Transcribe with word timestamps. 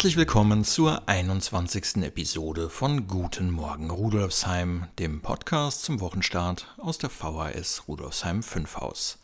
Herzlich 0.00 0.16
willkommen 0.16 0.64
zur 0.64 1.06
21. 1.10 1.96
Episode 1.96 2.70
von 2.70 3.06
Guten 3.06 3.50
Morgen 3.50 3.90
Rudolfsheim, 3.90 4.86
dem 4.98 5.20
Podcast 5.20 5.82
zum 5.82 6.00
Wochenstart 6.00 6.74
aus 6.78 6.96
der 6.96 7.10
VHS 7.10 7.82
Rudolfsheim 7.86 8.42
5 8.42 8.76
Haus. 8.78 9.18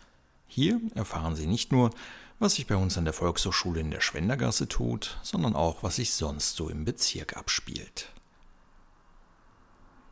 Hier 0.47 0.79
erfahren 0.95 1.35
Sie 1.35 1.47
nicht 1.47 1.73
nur, 1.73 1.93
was 2.39 2.57
sich 2.57 2.67
bei 2.67 2.77
uns 2.77 2.99
an 2.99 3.07
der 3.07 3.15
Volkshochschule 3.15 3.81
in 3.81 3.91
der 3.91 4.03
Schwendergasse 4.03 4.69
tut, 4.69 5.19
sondern 5.23 5.57
auch, 5.57 5.83
was 5.83 5.97
sich 5.97 6.13
sonst 6.13 6.57
so 6.57 6.69
im 6.69 6.85
Bezirk 6.85 7.39
abspielt. 7.39 8.13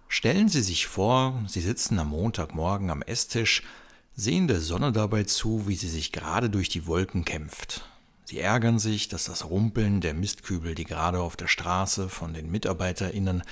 Stellen 0.09 0.49
Sie 0.49 0.63
sich 0.63 0.87
vor, 0.87 1.45
Sie 1.47 1.61
sitzen 1.61 1.99
am 1.99 2.09
Montagmorgen 2.09 2.89
am 2.89 3.03
Esstisch, 3.03 3.65
sehen 4.17 4.49
der 4.49 4.63
Sonne 4.63 4.93
dabei 4.93 5.25
zu, 5.25 5.69
wie 5.69 5.77
sie 5.77 5.91
sich 5.91 6.11
gerade 6.11 6.49
durch 6.49 6.71
die 6.71 6.87
Wolken 6.87 7.27
kämpft 7.27 7.85
Sie 8.25 8.41
ärgern 8.41 8.79
sich, 8.79 9.09
dass 9.09 9.25
das 9.25 9.51
Rumpeln 9.51 10.01
der 10.01 10.15
Mistkübel, 10.15 10.75
die 10.75 10.85
gerade 10.85 11.21
auf 11.21 11.37
der 11.37 11.47
Straße 11.47 12.09
von 12.09 12.33
den 12.33 12.51
MitarbeiterInnen 12.51 13.43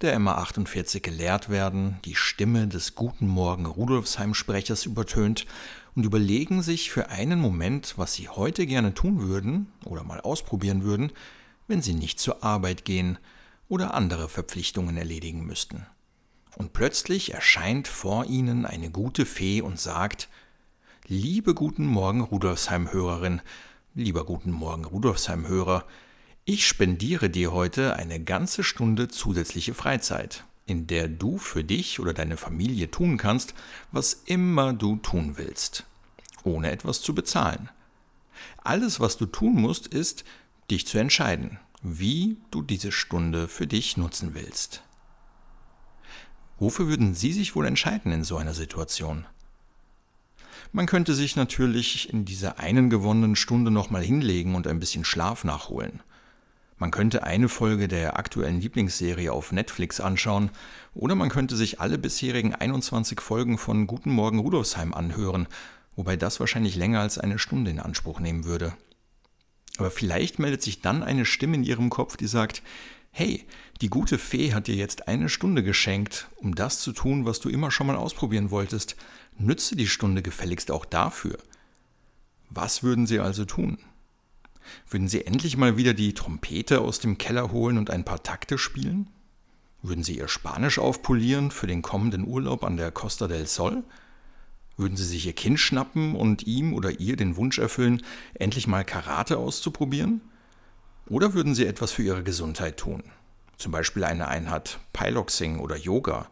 der 0.00 0.18
MA48 0.18 1.00
geleert 1.00 1.50
werden, 1.50 1.98
die 2.04 2.14
Stimme 2.14 2.66
des 2.66 2.94
Guten 2.94 3.26
Morgen 3.26 3.66
Rudolfsheim-Sprechers 3.66 4.86
übertönt 4.86 5.46
und 5.94 6.04
überlegen 6.04 6.62
sich 6.62 6.90
für 6.90 7.10
einen 7.10 7.38
Moment, 7.38 7.94
was 7.96 8.14
sie 8.14 8.28
heute 8.28 8.66
gerne 8.66 8.94
tun 8.94 9.20
würden 9.20 9.72
oder 9.84 10.04
mal 10.04 10.20
ausprobieren 10.20 10.82
würden, 10.82 11.12
wenn 11.68 11.82
sie 11.82 11.94
nicht 11.94 12.18
zur 12.18 12.42
Arbeit 12.42 12.84
gehen 12.84 13.18
oder 13.68 13.94
andere 13.94 14.28
Verpflichtungen 14.28 14.96
erledigen 14.96 15.44
müssten. 15.44 15.86
Und 16.56 16.72
plötzlich 16.72 17.34
erscheint 17.34 17.88
vor 17.88 18.24
ihnen 18.24 18.64
eine 18.64 18.90
gute 18.90 19.26
Fee 19.26 19.60
und 19.60 19.78
sagt, 19.78 20.28
Liebe 21.06 21.54
Guten 21.54 21.84
Morgen 21.84 22.22
Rudolfsheim-Hörerin, 22.22 23.42
Lieber 23.96 24.24
guten 24.24 24.50
Morgen, 24.50 24.84
Rudolfsheim-Hörer. 24.84 25.84
Ich 26.44 26.66
spendiere 26.66 27.30
dir 27.30 27.52
heute 27.52 27.94
eine 27.94 28.18
ganze 28.18 28.64
Stunde 28.64 29.06
zusätzliche 29.06 29.72
Freizeit, 29.72 30.42
in 30.66 30.88
der 30.88 31.06
du 31.06 31.38
für 31.38 31.62
dich 31.62 32.00
oder 32.00 32.12
deine 32.12 32.36
Familie 32.36 32.90
tun 32.90 33.18
kannst, 33.18 33.54
was 33.92 34.14
immer 34.26 34.72
du 34.72 34.96
tun 34.96 35.34
willst, 35.36 35.84
ohne 36.42 36.72
etwas 36.72 37.02
zu 37.02 37.14
bezahlen. 37.14 37.68
Alles, 38.64 38.98
was 38.98 39.16
du 39.16 39.26
tun 39.26 39.54
musst, 39.54 39.86
ist, 39.86 40.24
dich 40.72 40.88
zu 40.88 40.98
entscheiden, 40.98 41.60
wie 41.80 42.38
du 42.50 42.62
diese 42.62 42.90
Stunde 42.90 43.46
für 43.46 43.68
dich 43.68 43.96
nutzen 43.96 44.34
willst. 44.34 44.82
Wofür 46.58 46.88
würden 46.88 47.14
Sie 47.14 47.32
sich 47.32 47.54
wohl 47.54 47.64
entscheiden 47.66 48.10
in 48.10 48.24
so 48.24 48.38
einer 48.38 48.54
Situation? 48.54 49.24
Man 50.72 50.86
könnte 50.86 51.14
sich 51.14 51.36
natürlich 51.36 52.12
in 52.12 52.24
dieser 52.24 52.58
einen 52.58 52.90
gewonnenen 52.90 53.36
Stunde 53.36 53.70
nochmal 53.70 54.02
hinlegen 54.02 54.54
und 54.54 54.66
ein 54.66 54.80
bisschen 54.80 55.04
Schlaf 55.04 55.44
nachholen. 55.44 56.00
Man 56.76 56.90
könnte 56.90 57.22
eine 57.22 57.48
Folge 57.48 57.86
der 57.86 58.18
aktuellen 58.18 58.60
Lieblingsserie 58.60 59.32
auf 59.32 59.52
Netflix 59.52 60.00
anschauen 60.00 60.50
oder 60.92 61.14
man 61.14 61.28
könnte 61.28 61.56
sich 61.56 61.80
alle 61.80 61.98
bisherigen 61.98 62.54
21 62.54 63.20
Folgen 63.20 63.58
von 63.58 63.86
Guten 63.86 64.10
Morgen 64.10 64.40
Rudolfsheim 64.40 64.92
anhören, 64.92 65.46
wobei 65.94 66.16
das 66.16 66.40
wahrscheinlich 66.40 66.74
länger 66.74 67.00
als 67.00 67.18
eine 67.18 67.38
Stunde 67.38 67.70
in 67.70 67.78
Anspruch 67.78 68.18
nehmen 68.18 68.44
würde. 68.44 68.74
Aber 69.78 69.90
vielleicht 69.90 70.38
meldet 70.38 70.62
sich 70.62 70.80
dann 70.80 71.02
eine 71.02 71.24
Stimme 71.24 71.56
in 71.56 71.64
ihrem 71.64 71.90
Kopf, 71.90 72.16
die 72.16 72.26
sagt, 72.26 72.62
hey, 73.16 73.46
die 73.80 73.90
gute 73.90 74.18
Fee 74.18 74.54
hat 74.54 74.66
dir 74.66 74.74
jetzt 74.74 75.06
eine 75.06 75.28
Stunde 75.28 75.62
geschenkt, 75.62 76.26
um 76.34 76.56
das 76.56 76.80
zu 76.80 76.92
tun, 76.92 77.24
was 77.24 77.38
du 77.38 77.48
immer 77.48 77.70
schon 77.70 77.86
mal 77.86 77.94
ausprobieren 77.94 78.50
wolltest. 78.50 78.96
Nütze 79.38 79.76
die 79.76 79.86
Stunde 79.86 80.20
gefälligst 80.20 80.72
auch 80.72 80.84
dafür. 80.84 81.38
Was 82.50 82.82
würden 82.82 83.06
Sie 83.06 83.20
also 83.20 83.44
tun? 83.44 83.78
Würden 84.90 85.06
Sie 85.06 85.24
endlich 85.24 85.56
mal 85.56 85.76
wieder 85.76 85.94
die 85.94 86.12
Trompete 86.12 86.80
aus 86.80 86.98
dem 86.98 87.16
Keller 87.16 87.52
holen 87.52 87.78
und 87.78 87.88
ein 87.88 88.04
paar 88.04 88.24
Takte 88.24 88.58
spielen? 88.58 89.08
Würden 89.80 90.02
Sie 90.02 90.18
Ihr 90.18 90.26
Spanisch 90.26 90.80
aufpolieren 90.80 91.52
für 91.52 91.68
den 91.68 91.82
kommenden 91.82 92.26
Urlaub 92.26 92.64
an 92.64 92.76
der 92.76 92.90
Costa 92.90 93.28
del 93.28 93.46
Sol? 93.46 93.84
Würden 94.76 94.96
Sie 94.96 95.04
sich 95.04 95.24
Ihr 95.24 95.34
Kind 95.34 95.60
schnappen 95.60 96.16
und 96.16 96.48
ihm 96.48 96.74
oder 96.74 96.98
ihr 96.98 97.14
den 97.14 97.36
Wunsch 97.36 97.60
erfüllen, 97.60 98.02
endlich 98.34 98.66
mal 98.66 98.84
Karate 98.84 99.38
auszuprobieren? 99.38 100.20
Oder 101.08 101.34
würden 101.34 101.54
Sie 101.54 101.66
etwas 101.66 101.92
für 101.92 102.02
Ihre 102.02 102.22
Gesundheit 102.22 102.78
tun? 102.78 103.02
Zum 103.56 103.72
Beispiel 103.72 104.04
eine 104.04 104.28
Einheit 104.28 104.78
Piloxing 104.92 105.58
oder 105.58 105.76
Yoga 105.76 106.28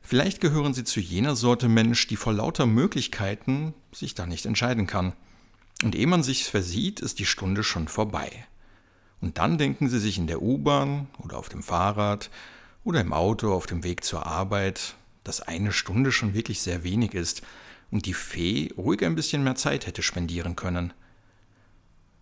Vielleicht 0.00 0.40
gehören 0.40 0.74
Sie 0.74 0.84
zu 0.84 1.00
jener 1.00 1.36
Sorte 1.36 1.68
Mensch, 1.68 2.06
die 2.06 2.16
vor 2.16 2.32
lauter 2.32 2.66
Möglichkeiten 2.66 3.74
sich 3.92 4.14
da 4.14 4.26
nicht 4.26 4.46
entscheiden 4.46 4.86
kann. 4.86 5.14
Und 5.82 5.94
ehe 5.94 6.06
man 6.06 6.22
sich's 6.22 6.46
versieht, 6.46 7.00
ist 7.00 7.18
die 7.18 7.26
Stunde 7.26 7.62
schon 7.62 7.88
vorbei. 7.88 8.30
Und 9.20 9.38
dann 9.38 9.58
denken 9.58 9.88
Sie 9.88 9.98
sich 9.98 10.18
in 10.18 10.26
der 10.26 10.42
U-Bahn 10.42 11.08
oder 11.18 11.38
auf 11.38 11.48
dem 11.48 11.62
Fahrrad 11.62 12.30
oder 12.84 13.00
im 13.00 13.12
Auto 13.12 13.52
auf 13.52 13.66
dem 13.66 13.82
Weg 13.82 14.04
zur 14.04 14.26
Arbeit, 14.26 14.94
dass 15.24 15.40
eine 15.40 15.72
Stunde 15.72 16.12
schon 16.12 16.34
wirklich 16.34 16.60
sehr 16.60 16.84
wenig 16.84 17.14
ist 17.14 17.42
und 17.90 18.06
die 18.06 18.14
Fee 18.14 18.72
ruhig 18.76 19.02
ein 19.04 19.14
bisschen 19.14 19.42
mehr 19.42 19.54
Zeit 19.54 19.86
hätte 19.86 20.02
spendieren 20.02 20.56
können. 20.56 20.92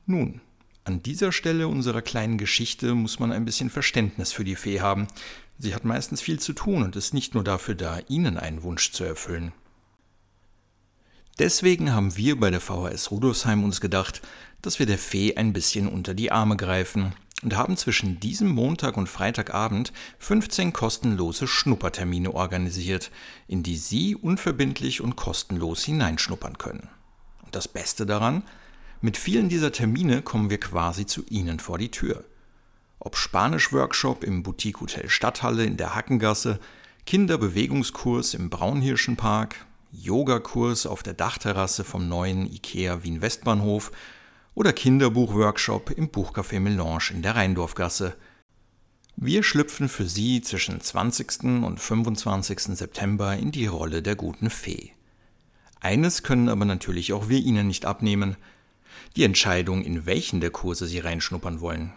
Nun, 0.07 0.41
an 0.85 1.03
dieser 1.03 1.33
Stelle 1.33 1.69
unserer 1.69 2.03
kleinen 2.03 2.39
Geschichte 2.39 2.95
muss 2.95 3.21
man 3.21 3.33
ein 3.33 3.45
bisschen 3.45 3.71
Verständnis 3.71 4.33
für 4.33 4.45
die 4.45 4.57
Fee 4.57 4.81
haben, 4.81 5.07
Sie 5.59 5.75
hat 5.75 5.85
meistens 5.85 6.21
viel 6.21 6.41
zu 6.41 6.55
tun 6.55 6.83
und 6.83 6.97
ist 6.97 7.15
nicht 7.15 7.35
nur 7.35 7.45
dafür 7.45 7.77
da, 7.77 8.01
Ihnen 8.09 8.37
einen 8.37 8.65
Wunsch 8.65 8.91
zu 8.91 9.05
erfüllen. 9.05 9.53
Deswegen 11.39 11.93
haben 11.93 12.17
wir 12.17 12.39
bei 12.39 12.51
der 12.51 12.61
VHS 12.61 13.11
Rudolfsheim 13.11 13.63
uns 13.63 13.81
gedacht, 13.81 14.23
dass 14.61 14.79
wir 14.79 14.87
der 14.87 14.99
Fee 14.99 15.37
ein 15.37 15.53
bisschen 15.53 15.89
unter 15.89 16.15
die 16.15 16.33
Arme 16.33 16.57
greifen 16.57 17.15
und 17.43 17.57
haben 17.57 17.77
zwischen 17.77 18.21
diesem 18.21 18.49
Montag 18.49 18.97
und 18.97 19.09
Freitagabend 19.09 19.93
15 20.19 20.73
kostenlose 20.73 21.47
Schnuppertermine 21.47 22.35
organisiert, 22.35 23.11
in 23.47 23.63
die 23.63 23.77
Sie 23.77 24.15
unverbindlich 24.17 25.01
und 25.01 25.17
kostenlos 25.17 25.85
hineinschnuppern 25.85 26.59
können. 26.59 26.89
Und 27.45 27.55
das 27.55 27.69
Beste 27.69 28.05
daran, 28.05 28.43
mit 29.03 29.17
vielen 29.17 29.49
dieser 29.49 29.73
Termine 29.73 30.23
kommen 30.23 30.49
wir 30.49 30.59
quasi 30.59 31.07
zu 31.07 31.25
Ihnen 31.29 31.61
vor 31.61 31.79
die 31.79 31.91
Tür 31.91 32.25
ob 33.05 33.17
Spanisch-Workshop 33.17 34.23
im 34.23 34.45
Boutique-Hotel 34.45 35.09
Stadthalle 35.09 35.65
in 35.65 35.77
der 35.77 35.97
Hackengasse, 35.97 36.61
Kinderbewegungskurs 37.05 38.33
im 38.35 38.49
Braunhirschenpark, 38.49 39.67
Yogakurs 39.91 40.87
auf 40.87 41.03
der 41.03 41.15
Dachterrasse 41.15 41.83
vom 41.83 42.09
neuen 42.09 42.47
IKEA 42.47 43.03
Wien 43.03 43.21
Westbahnhof 43.21 43.91
oder 44.55 44.73
Kinderbuch-Workshop 44.73 45.91
im 45.91 46.11
Buchcafé 46.11 46.61
Melange 46.61 47.11
in 47.11 47.23
der 47.23 47.35
Rheindorfgasse. 47.35 48.15
Wir 49.17 49.43
schlüpfen 49.43 49.89
für 49.89 50.09
Sie 50.09 50.41
zwischen 50.41 50.81
20. 50.81 51.65
und 51.65 51.81
25. 51.81 52.77
September 52.77 53.37
in 53.37 53.51
die 53.51 53.67
Rolle 53.67 54.01
der 54.03 54.15
guten 54.15 54.49
Fee. 54.49 54.93
Eines 55.81 56.23
können 56.23 56.49
aber 56.49 56.65
natürlich 56.67 57.13
auch 57.13 57.29
wir 57.29 57.41
Ihnen 57.41 57.67
nicht 57.67 57.85
abnehmen. 57.85 58.37
Die 59.17 59.25
Entscheidung, 59.25 59.83
in 59.83 60.07
welchen 60.07 60.41
der 60.41 60.51
Kurse 60.51 60.87
Sie 60.87 60.99
reinschnuppern 60.99 61.61
wollen. 61.61 61.93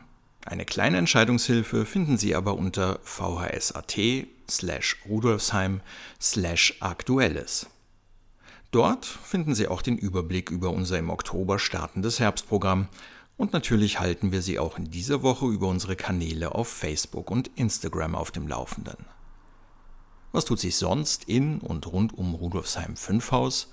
Eine 0.45 0.66
kleine 0.66 0.97
Entscheidungshilfe 0.97 1.85
finden 1.85 2.17
Sie 2.17 2.35
aber 2.35 2.56
unter 2.56 3.00
vhs.at 3.03 3.97
slash 4.50 4.97
rudolfsheim 5.07 5.81
slash 6.22 6.78
aktuelles. 6.81 7.67
Dort 8.70 9.05
finden 9.05 9.55
Sie 9.55 9.67
auch 9.67 9.81
den 9.81 9.97
Überblick 9.97 10.52
über 10.52 10.70
unser 10.70 10.99
im 10.99 11.09
Oktober 11.09 11.58
startendes 11.58 12.20
Herbstprogramm 12.20 12.90
und 13.37 13.53
natürlich 13.53 13.99
halten 13.99 14.31
wir 14.31 14.41
Sie 14.41 14.59
auch 14.59 14.78
in 14.78 14.91
dieser 14.91 15.23
Woche 15.23 15.47
über 15.47 15.67
unsere 15.67 15.96
Kanäle 15.96 16.53
auf 16.53 16.67
Facebook 16.67 17.31
und 17.31 17.49
Instagram 17.55 18.16
auf 18.16 18.31
dem 18.31 18.47
Laufenden. 18.47 18.97
Was 20.31 20.46
tut 20.46 20.59
sich 20.59 20.75
sonst 20.75 21.23
in 21.25 21.59
und 21.59 21.87
rund 21.87 22.17
um 22.17 22.35
Rudolfsheim 22.35 22.96
5 22.96 23.31
Haus? 23.31 23.72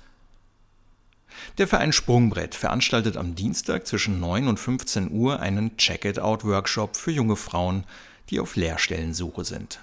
Der 1.58 1.68
Verein 1.68 1.92
Sprungbrett 1.92 2.54
veranstaltet 2.54 3.16
am 3.16 3.34
Dienstag 3.34 3.86
zwischen 3.86 4.20
9 4.20 4.48
und 4.48 4.58
15 4.58 5.10
Uhr 5.10 5.40
einen 5.40 5.76
Check-It-Out-Workshop 5.76 6.96
für 6.96 7.10
junge 7.10 7.36
Frauen, 7.36 7.84
die 8.30 8.40
auf 8.40 8.56
Lehrstellensuche 8.56 9.44
sind. 9.44 9.80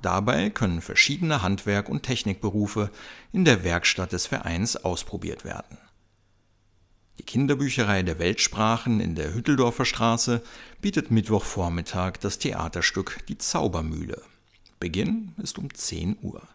Dabei 0.00 0.50
können 0.50 0.82
verschiedene 0.82 1.42
Handwerk- 1.42 1.88
und 1.88 2.02
Technikberufe 2.02 2.90
in 3.32 3.44
der 3.44 3.64
Werkstatt 3.64 4.12
des 4.12 4.26
Vereins 4.26 4.76
ausprobiert 4.76 5.44
werden. 5.44 5.78
Die 7.18 7.22
Kinderbücherei 7.22 8.02
der 8.02 8.18
Weltsprachen 8.18 9.00
in 9.00 9.14
der 9.14 9.32
Hütteldorfer 9.32 9.86
Straße 9.86 10.42
bietet 10.82 11.10
Mittwochvormittag 11.10 12.18
das 12.20 12.38
Theaterstück 12.38 13.20
Die 13.28 13.38
Zaubermühle. 13.38 14.22
Beginn 14.78 15.32
ist 15.38 15.58
um 15.58 15.72
10 15.72 16.18
Uhr. 16.20 16.46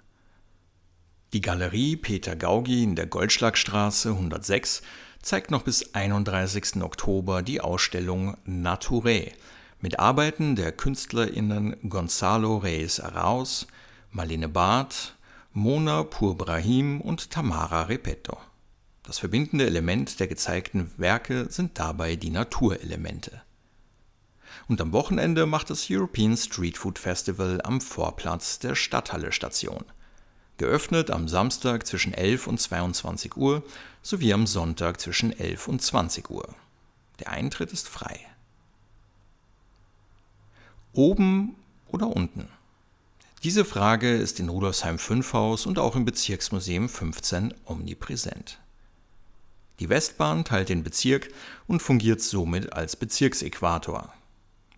Die 1.34 1.40
Galerie 1.40 1.96
Peter 1.96 2.36
Gaugi 2.36 2.84
in 2.84 2.98
der 2.98 3.06
Goldschlagstraße 3.06 4.10
106 4.10 4.82
zeigt 5.22 5.50
noch 5.50 5.64
bis 5.64 5.96
31. 5.96 6.82
Oktober 6.82 7.42
die 7.42 7.62
Ausstellung 7.62 8.36
Nature 8.44 9.32
mit 9.80 9.98
Arbeiten 9.98 10.58
der 10.58 10.74
KünstlerInnen 10.74 11.90
Gonzalo 11.90 12.58
Reyes 12.58 13.00
Arauz, 13.00 13.68
Marlene 14.12 14.50
Barth, 14.50 15.16
Mona 15.54 16.04
Purbrahim 16.04 17.00
und 17.00 17.32
Tamara 17.32 17.84
Repetto. 17.84 18.38
Das 19.04 19.20
verbindende 19.20 19.66
Element 19.66 20.20
der 20.20 20.28
gezeigten 20.28 20.92
Werke 20.98 21.50
sind 21.50 21.80
dabei 21.80 22.18
die 22.18 22.30
Naturelemente. 22.30 23.42
Und 24.68 24.82
am 24.82 24.92
Wochenende 24.92 25.46
macht 25.46 25.70
das 25.70 25.88
European 25.90 26.36
Street 26.36 26.78
Food 26.78 27.00
Festival 27.00 27.62
am 27.64 27.80
Vorplatz 27.80 28.60
der 28.60 28.76
Stadthalle 28.76 29.32
Station. 29.32 29.86
Geöffnet 30.62 31.10
am 31.10 31.28
Samstag 31.28 31.88
zwischen 31.88 32.14
11 32.14 32.46
und 32.46 32.62
22 32.62 33.36
Uhr 33.36 33.64
sowie 34.04 34.32
am 34.32 34.46
Sonntag 34.46 35.02
zwischen 35.02 35.32
11 35.36 35.68
und 35.68 35.82
20 35.82 36.30
Uhr. 36.30 36.54
Der 37.20 37.32
Eintritt 37.32 37.74
ist 37.74 37.90
frei. 37.90 38.20
Oben 40.94 41.56
oder 41.88 42.16
unten? 42.16 42.48
Diese 43.42 43.66
Frage 43.66 44.16
ist 44.16 44.40
in 44.40 44.50
Rudolfsheim 44.50 45.00
5 45.00 45.34
Haus 45.34 45.66
und 45.66 45.80
auch 45.80 45.96
im 45.96 46.06
Bezirksmuseum 46.06 46.90
15 46.90 47.56
omnipräsent. 47.66 48.60
Die 49.80 49.90
Westbahn 49.90 50.46
teilt 50.46 50.70
den 50.70 50.84
Bezirk 50.84 51.30
und 51.66 51.82
fungiert 51.82 52.22
somit 52.22 52.72
als 52.74 52.96
Bezirksäquator. 52.96 54.14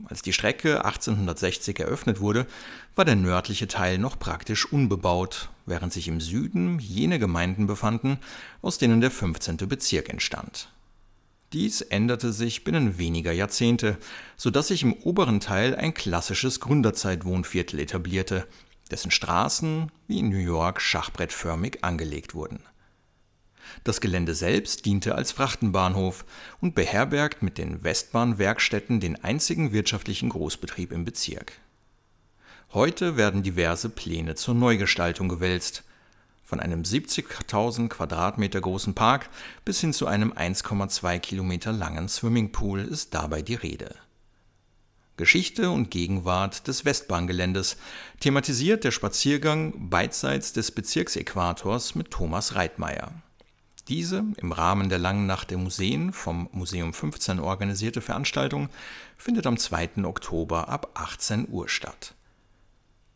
Als 0.05 0.21
die 0.21 0.31
Strecke 0.31 0.85
1860 0.85 1.77
eröffnet 1.81 2.21
wurde, 2.21 2.47
war 2.95 3.03
der 3.03 3.17
nördliche 3.17 3.67
Teil 3.67 3.97
noch 3.97 4.17
praktisch 4.17 4.71
unbebaut, 4.71 5.49
während 5.65 5.93
sich 5.93 6.07
im 6.07 6.21
Süden 6.21 6.79
jene 6.79 7.19
Gemeinden 7.19 7.67
befanden, 7.67 8.19
aus 8.61 8.77
denen 8.77 9.01
der 9.01 9.11
15. 9.11 9.57
Bezirk 9.57 10.09
entstand. 10.09 10.69
Dies 11.53 11.81
änderte 11.81 12.33
sich 12.33 12.63
binnen 12.63 12.97
weniger 12.97 13.31
Jahrzehnte, 13.31 13.97
so 14.35 14.49
dass 14.49 14.69
sich 14.69 14.81
im 14.81 14.93
oberen 14.93 15.39
Teil 15.39 15.75
ein 15.75 15.93
klassisches 15.93 16.59
Gründerzeitwohnviertel 16.59 17.79
etablierte, 17.79 18.47
dessen 18.89 19.11
Straßen 19.11 19.91
wie 20.07 20.19
in 20.19 20.29
New 20.29 20.37
York 20.37 20.81
schachbrettförmig 20.81 21.83
angelegt 21.83 22.33
wurden. 22.33 22.59
Das 23.83 24.01
Gelände 24.01 24.35
selbst 24.35 24.85
diente 24.85 25.15
als 25.15 25.31
Frachtenbahnhof 25.31 26.25
und 26.59 26.75
beherbergt 26.75 27.43
mit 27.43 27.57
den 27.57 27.83
Westbahnwerkstätten 27.83 28.99
den 28.99 29.23
einzigen 29.23 29.71
wirtschaftlichen 29.71 30.29
Großbetrieb 30.29 30.91
im 30.91 31.05
Bezirk. 31.05 31.53
Heute 32.73 33.17
werden 33.17 33.43
diverse 33.43 33.87
Pläne 33.87 34.33
zur 34.33 34.55
Neugestaltung 34.55 35.29
gewälzt. 35.29 35.83
Von 36.43 36.59
einem 36.59 36.81
70.000 36.81 37.87
Quadratmeter 37.87 38.61
großen 38.61 38.95
Park 38.95 39.29
bis 39.63 39.79
hin 39.79 39.93
zu 39.93 40.07
einem 40.07 40.33
1,2 40.33 41.19
Kilometer 41.19 41.71
langen 41.71 42.09
Swimmingpool 42.09 42.79
ist 42.79 43.13
dabei 43.13 43.43
die 43.43 43.53
Rede. 43.53 43.93
Geschichte 45.17 45.69
und 45.69 45.91
Gegenwart 45.91 46.67
des 46.67 46.83
Westbahngeländes 46.83 47.77
thematisiert 48.21 48.83
der 48.83 48.91
Spaziergang 48.91 49.91
beidseits 49.91 50.51
des 50.51 50.71
Bezirksäquators 50.71 51.93
mit 51.93 52.09
Thomas 52.09 52.55
Reitmeier. 52.55 53.11
Diese 53.87 54.23
im 54.37 54.51
Rahmen 54.51 54.89
der 54.89 54.97
Langen 54.97 55.27
Nacht 55.27 55.51
der 55.51 55.59
Museen 55.59 56.11
vom 56.11 56.49
Museum 56.51 56.95
15 56.95 57.39
organisierte 57.39 58.01
Veranstaltung 58.01 58.69
findet 59.15 59.45
am 59.45 59.57
2. 59.57 60.03
Oktober 60.05 60.69
ab 60.69 60.89
18 60.95 61.49
Uhr 61.51 61.69
statt. 61.69 62.15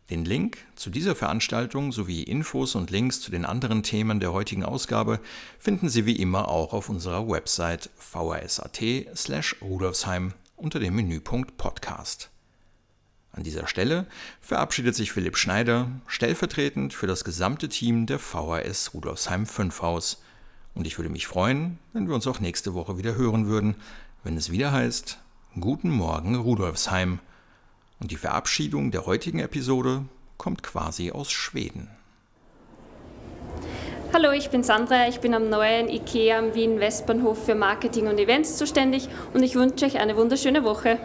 Den 0.10 0.24
Link 0.24 0.60
zu 0.76 0.90
dieser 0.90 1.16
Veranstaltung 1.16 1.92
sowie 1.92 2.24
Infos 2.24 2.76
und 2.76 2.92
Links 2.92 3.20
zu 3.20 3.30
den 3.30 3.44
anderen 3.44 3.84
Themen 3.84 4.22
der 4.22 4.32
heutigen 4.32 4.64
Ausgabe 4.64 5.20
finden 5.60 5.90
Sie 5.90 6.06
wie 6.06 6.16
immer 6.16 6.48
auch 6.48 6.72
auf 6.72 6.88
unserer 6.88 7.28
Website 7.28 7.90
vhs.at/rudolfsheim 7.98 10.32
unter 10.56 10.80
dem 10.80 10.96
Menüpunkt 10.96 11.58
Podcast. 11.58 12.30
An 13.34 13.44
dieser 13.44 13.68
Stelle 13.68 14.08
verabschiedet 14.40 14.96
sich 14.96 15.12
Philipp 15.12 15.36
Schneider 15.36 15.92
stellvertretend 16.08 16.94
für 16.94 17.08
das 17.08 17.26
gesamte 17.26 17.68
Team 17.68 18.06
der 18.06 18.20
VHS 18.20 18.94
Rudolfsheim 18.94 19.46
5 19.46 19.82
Haus 19.82 20.24
und 20.74 20.88
ich 20.88 20.98
würde 20.98 21.10
mich 21.10 21.28
freuen, 21.28 21.80
wenn 21.92 22.08
wir 22.08 22.16
uns 22.16 22.28
auch 22.28 22.40
nächste 22.40 22.74
Woche 22.74 22.98
wieder 22.98 23.16
hören 23.16 23.48
würden, 23.48 23.76
wenn 24.24 24.38
es 24.38 24.52
wieder 24.52 24.72
heißt 24.72 25.20
Guten 25.60 25.90
Morgen 25.90 26.36
Rudolfsheim. 26.36 27.20
Und 28.00 28.12
die 28.12 28.16
Verabschiedung 28.16 28.92
der 28.92 29.06
heutigen 29.06 29.40
Episode 29.40 30.06
kommt 30.38 30.62
quasi 30.62 31.12
aus 31.12 31.32
Schweden. 31.32 31.90
Hallo, 34.14 34.32
ich 34.32 34.50
bin 34.50 34.64
Sandra, 34.64 35.10
ich 35.10 35.20
bin 35.20 35.34
am 35.34 35.50
neuen 35.50 35.90
IKEA 35.90 36.40
am 36.40 36.56
Wien 36.56 36.80
Westbahnhof 36.80 37.46
für 37.46 37.56
Marketing 37.56 38.08
und 38.08 38.18
Events 38.20 38.58
zuständig 38.58 39.10
und 39.34 39.44
ich 39.44 39.56
wünsche 39.56 39.86
euch 39.86 40.00
eine 40.00 40.16
wunderschöne 40.16 40.64
Woche. 40.64 40.98